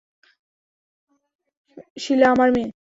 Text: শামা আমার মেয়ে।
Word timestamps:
শামা 1.97 2.27
আমার 2.33 2.49
মেয়ে। 2.55 2.69